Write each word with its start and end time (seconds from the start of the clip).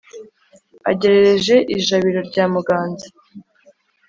agerereje 0.91 1.55
ijabiro 1.77 2.19
rya 2.29 2.45
muganza. 2.53 3.07